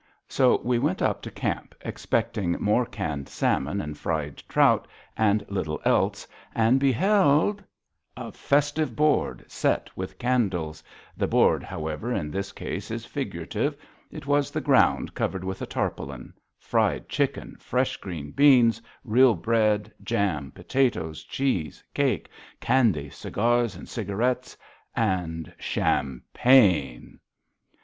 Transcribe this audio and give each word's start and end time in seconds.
So 0.27 0.57
we 0.63 0.79
went 0.79 1.03
up 1.03 1.21
to 1.21 1.29
camp, 1.29 1.75
expecting 1.81 2.53
more 2.59 2.87
canned 2.87 3.29
salmon 3.29 3.79
and 3.79 3.95
fried 3.95 4.41
trout 4.49 4.87
and 5.15 5.45
little 5.47 5.79
else, 5.85 6.27
and 6.55 6.79
beheld 6.79 7.63
A 8.17 8.31
festive 8.31 8.95
board 8.95 9.45
set 9.47 9.91
with 9.95 10.17
candles 10.17 10.83
the 11.15 11.27
board, 11.27 11.61
however, 11.61 12.11
in 12.11 12.31
this 12.31 12.51
case 12.51 12.89
is 12.89 13.05
figurative; 13.05 13.77
it 14.09 14.25
was 14.25 14.49
the 14.49 14.59
ground 14.59 15.13
covered 15.13 15.43
with 15.43 15.61
a 15.61 15.67
tarpaulin 15.67 16.33
fried 16.57 17.07
chicken, 17.07 17.55
fresh 17.59 17.97
green 17.97 18.31
beans, 18.31 18.81
real 19.03 19.35
bread, 19.35 19.93
jam, 20.01 20.49
potatoes, 20.51 21.23
cheese, 21.23 21.83
cake, 21.93 22.27
candy, 22.59 23.07
cigars, 23.11 23.75
and 23.75 23.87
cigarettes. 23.87 24.57
And 24.95 25.53
champagne! 25.59 27.19